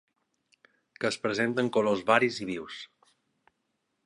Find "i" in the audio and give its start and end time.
2.47-2.51